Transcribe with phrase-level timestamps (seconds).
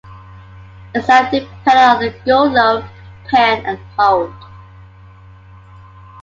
[0.95, 2.83] Its life depended on "Go Low,
[3.29, 4.33] Pin and Hold".